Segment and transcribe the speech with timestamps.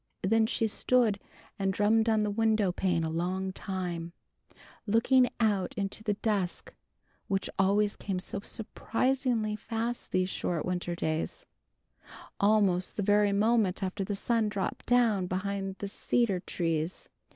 [0.23, 1.19] Then she stood
[1.59, 4.13] and drummed on the window pane a long time,
[4.87, 6.73] looking out into the dusk
[7.27, 11.45] which always came so surprisingly fast these short winter days,
[12.39, 17.07] almost the very moment after the sun dropped down behind the cedar trees.